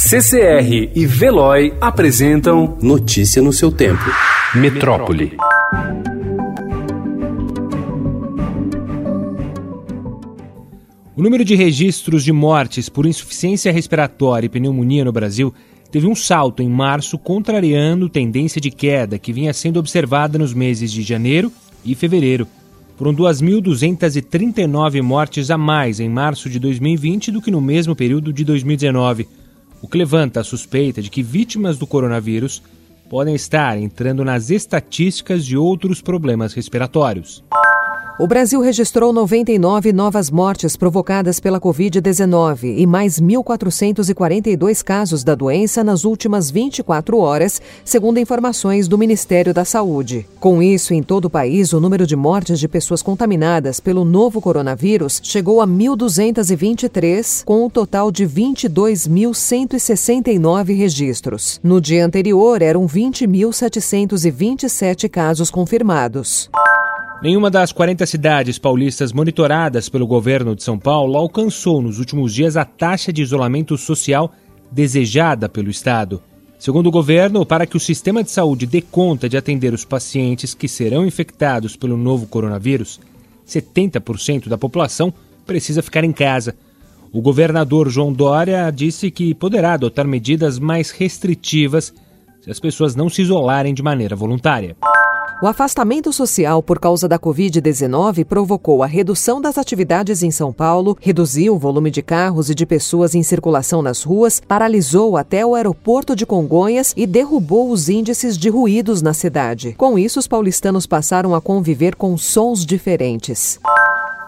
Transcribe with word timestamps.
CCR 0.00 0.92
e 0.94 1.06
Veloy 1.06 1.74
apresentam 1.80 2.78
Notícia 2.80 3.42
no 3.42 3.52
seu 3.52 3.72
tempo. 3.72 4.04
Metrópole. 4.54 5.36
O 11.16 11.20
número 11.20 11.44
de 11.44 11.56
registros 11.56 12.22
de 12.22 12.30
mortes 12.30 12.88
por 12.88 13.06
insuficiência 13.06 13.72
respiratória 13.72 14.46
e 14.46 14.48
pneumonia 14.48 15.04
no 15.04 15.10
Brasil 15.10 15.52
teve 15.90 16.06
um 16.06 16.14
salto 16.14 16.62
em 16.62 16.68
março, 16.68 17.18
contrariando 17.18 18.08
tendência 18.08 18.60
de 18.60 18.70
queda 18.70 19.18
que 19.18 19.32
vinha 19.32 19.52
sendo 19.52 19.80
observada 19.80 20.38
nos 20.38 20.54
meses 20.54 20.92
de 20.92 21.02
janeiro 21.02 21.50
e 21.84 21.96
fevereiro. 21.96 22.46
Foram 22.96 23.12
2.239 23.12 25.02
mortes 25.02 25.50
a 25.50 25.58
mais 25.58 25.98
em 25.98 26.08
março 26.08 26.48
de 26.48 26.60
2020 26.60 27.32
do 27.32 27.42
que 27.42 27.50
no 27.50 27.60
mesmo 27.60 27.96
período 27.96 28.32
de 28.32 28.44
2019, 28.44 29.26
o 29.80 29.88
que 29.88 29.98
levanta 29.98 30.40
a 30.40 30.44
suspeita 30.44 31.00
de 31.00 31.10
que 31.10 31.22
vítimas 31.22 31.78
do 31.78 31.86
coronavírus 31.86 32.62
podem 33.08 33.34
estar 33.34 33.78
entrando 33.78 34.24
nas 34.24 34.50
estatísticas 34.50 35.44
de 35.44 35.56
outros 35.56 36.00
problemas 36.00 36.52
respiratórios. 36.52 37.42
O 38.20 38.26
Brasil 38.26 38.60
registrou 38.60 39.12
99 39.12 39.92
novas 39.92 40.28
mortes 40.28 40.76
provocadas 40.76 41.38
pela 41.38 41.60
Covid-19 41.60 42.76
e 42.76 42.84
mais 42.84 43.20
1.442 43.20 44.82
casos 44.82 45.22
da 45.22 45.36
doença 45.36 45.84
nas 45.84 46.04
últimas 46.04 46.50
24 46.50 47.16
horas, 47.16 47.62
segundo 47.84 48.18
informações 48.18 48.88
do 48.88 48.98
Ministério 48.98 49.54
da 49.54 49.64
Saúde. 49.64 50.26
Com 50.40 50.60
isso, 50.60 50.92
em 50.92 51.00
todo 51.00 51.26
o 51.26 51.30
país, 51.30 51.72
o 51.72 51.78
número 51.78 52.08
de 52.08 52.16
mortes 52.16 52.58
de 52.58 52.66
pessoas 52.66 53.02
contaminadas 53.02 53.78
pelo 53.78 54.04
novo 54.04 54.40
coronavírus 54.40 55.20
chegou 55.22 55.60
a 55.60 55.66
1.223, 55.68 57.44
com 57.44 57.66
um 57.66 57.70
total 57.70 58.10
de 58.10 58.26
22.169 58.26 60.76
registros. 60.76 61.60
No 61.62 61.80
dia 61.80 62.04
anterior, 62.04 62.62
eram 62.62 62.84
20.727 62.84 65.08
casos 65.08 65.52
confirmados. 65.52 66.50
Nenhuma 67.20 67.50
das 67.50 67.72
40 67.72 68.06
cidades 68.06 68.58
paulistas 68.58 69.12
monitoradas 69.12 69.88
pelo 69.88 70.06
governo 70.06 70.54
de 70.54 70.62
São 70.62 70.78
Paulo 70.78 71.16
alcançou 71.16 71.82
nos 71.82 71.98
últimos 71.98 72.32
dias 72.32 72.56
a 72.56 72.64
taxa 72.64 73.12
de 73.12 73.22
isolamento 73.22 73.76
social 73.76 74.32
desejada 74.70 75.48
pelo 75.48 75.68
Estado. 75.68 76.22
Segundo 76.60 76.86
o 76.86 76.92
governo, 76.92 77.44
para 77.44 77.66
que 77.66 77.76
o 77.76 77.80
sistema 77.80 78.22
de 78.22 78.30
saúde 78.30 78.66
dê 78.66 78.80
conta 78.80 79.28
de 79.28 79.36
atender 79.36 79.74
os 79.74 79.84
pacientes 79.84 80.54
que 80.54 80.68
serão 80.68 81.04
infectados 81.04 81.74
pelo 81.74 81.96
novo 81.96 82.24
coronavírus, 82.24 83.00
70% 83.44 84.48
da 84.48 84.56
população 84.56 85.12
precisa 85.44 85.82
ficar 85.82 86.04
em 86.04 86.12
casa. 86.12 86.54
O 87.12 87.20
governador 87.20 87.90
João 87.90 88.12
Dória 88.12 88.70
disse 88.70 89.10
que 89.10 89.34
poderá 89.34 89.72
adotar 89.72 90.06
medidas 90.06 90.56
mais 90.60 90.92
restritivas 90.92 91.92
se 92.40 92.48
as 92.48 92.60
pessoas 92.60 92.94
não 92.94 93.08
se 93.08 93.22
isolarem 93.22 93.74
de 93.74 93.82
maneira 93.82 94.14
voluntária. 94.14 94.76
O 95.40 95.46
afastamento 95.46 96.12
social 96.12 96.60
por 96.60 96.80
causa 96.80 97.06
da 97.06 97.16
Covid-19 97.16 98.24
provocou 98.24 98.82
a 98.82 98.86
redução 98.86 99.40
das 99.40 99.56
atividades 99.56 100.24
em 100.24 100.32
São 100.32 100.52
Paulo, 100.52 100.98
reduziu 101.00 101.54
o 101.54 101.58
volume 101.58 101.92
de 101.92 102.02
carros 102.02 102.50
e 102.50 102.56
de 102.56 102.66
pessoas 102.66 103.14
em 103.14 103.22
circulação 103.22 103.80
nas 103.80 104.02
ruas, 104.02 104.40
paralisou 104.40 105.16
até 105.16 105.46
o 105.46 105.54
aeroporto 105.54 106.16
de 106.16 106.26
Congonhas 106.26 106.92
e 106.96 107.06
derrubou 107.06 107.70
os 107.70 107.88
índices 107.88 108.36
de 108.36 108.48
ruídos 108.48 109.00
na 109.00 109.14
cidade. 109.14 109.74
Com 109.78 109.96
isso, 109.96 110.18
os 110.18 110.26
paulistanos 110.26 110.86
passaram 110.86 111.32
a 111.36 111.40
conviver 111.40 111.94
com 111.94 112.18
sons 112.18 112.66
diferentes. 112.66 113.60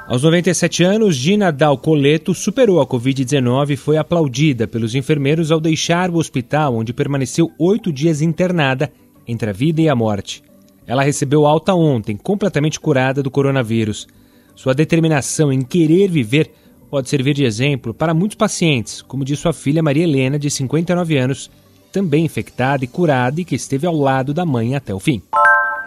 Aos 0.07 0.23
97 0.23 0.85
anos, 0.85 1.17
Gina 1.17 1.51
Dal 1.51 1.77
Coleto 1.77 2.33
superou 2.33 2.81
a 2.81 2.87
Covid-19 2.87 3.71
e 3.71 3.77
foi 3.77 3.97
aplaudida 3.97 4.69
pelos 4.69 4.95
enfermeiros 4.95 5.51
ao 5.51 5.59
deixar 5.59 6.09
o 6.09 6.19
hospital, 6.19 6.77
onde 6.77 6.93
permaneceu 6.93 7.51
oito 7.59 7.93
dias 7.93 8.23
internada 8.23 8.93
entre 9.27 9.51
a 9.51 9.53
vida 9.53 9.81
e 9.81 9.89
a 9.89 9.95
morte. 9.97 10.49
Ela 10.91 11.05
recebeu 11.05 11.47
alta 11.47 11.73
ontem, 11.73 12.17
completamente 12.17 12.81
curada 12.81 13.23
do 13.23 13.31
coronavírus. 13.31 14.09
Sua 14.57 14.75
determinação 14.75 15.53
em 15.53 15.63
querer 15.63 16.11
viver 16.11 16.51
pode 16.91 17.09
servir 17.09 17.33
de 17.33 17.45
exemplo 17.45 17.95
para 17.95 18.13
muitos 18.13 18.35
pacientes, 18.35 19.01
como 19.01 19.25
diz 19.25 19.39
sua 19.39 19.53
filha 19.53 19.85
Maria 19.85 20.03
Helena, 20.03 20.37
de 20.37 20.51
59 20.51 21.17
anos, 21.17 21.49
também 21.93 22.25
infectada 22.25 22.83
e 22.85 22.89
curada 22.89 23.41
e 23.41 23.45
que 23.45 23.55
esteve 23.55 23.87
ao 23.87 23.95
lado 23.95 24.35
da 24.35 24.45
mãe 24.45 24.75
até 24.75 24.93
o 24.93 24.99
fim. 24.99 25.23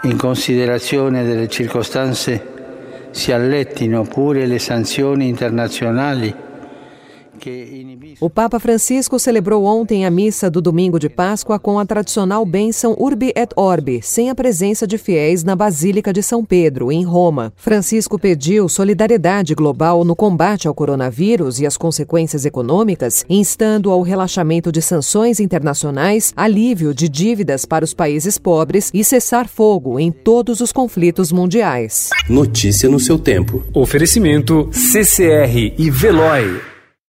In 0.05 0.15
considerazione 0.17 1.25
delle 1.25 1.49
circostanze, 1.49 2.41
si 3.11 3.33
allettino 3.33 4.05
pure 4.05 4.45
le 4.45 4.57
sanzioni 4.57 5.27
internazionali 5.27 6.33
o 8.19 8.29
Papa 8.29 8.59
Francisco 8.59 9.19
celebrou 9.19 9.65
ontem 9.65 10.05
a 10.05 10.11
missa 10.11 10.49
do 10.49 10.61
domingo 10.61 10.99
de 10.99 11.09
Páscoa 11.09 11.59
com 11.59 11.77
a 11.77 11.85
tradicional 11.85 12.45
bênção 12.45 12.95
Urbi 12.97 13.33
et 13.35 13.53
Orbi, 13.55 14.01
sem 14.01 14.29
a 14.29 14.35
presença 14.35 14.87
de 14.87 14.97
fiéis 14.97 15.43
na 15.43 15.55
Basílica 15.55 16.13
de 16.13 16.23
São 16.23 16.43
Pedro, 16.43 16.91
em 16.91 17.03
Roma. 17.03 17.53
Francisco 17.55 18.17
pediu 18.17 18.69
solidariedade 18.69 19.53
global 19.53 20.03
no 20.05 20.15
combate 20.15 20.67
ao 20.67 20.73
coronavírus 20.73 21.59
e 21.59 21.65
as 21.65 21.77
consequências 21.77 22.45
econômicas, 22.45 23.25
instando 23.29 23.91
ao 23.91 24.01
relaxamento 24.01 24.71
de 24.71 24.81
sanções 24.81 25.39
internacionais, 25.39 26.33
alívio 26.35 26.93
de 26.93 27.09
dívidas 27.09 27.65
para 27.65 27.85
os 27.85 27.93
países 27.93 28.37
pobres 28.37 28.89
e 28.93 29.03
cessar 29.03 29.47
fogo 29.47 29.99
em 29.99 30.11
todos 30.11 30.61
os 30.61 30.71
conflitos 30.71 31.31
mundiais. 31.31 32.09
Notícia 32.29 32.89
no 32.89 32.99
seu 32.99 33.17
tempo. 33.17 33.63
Oferecimento 33.73 34.69
CCR 34.71 35.73
e 35.77 35.89
Veloy. 35.89 36.72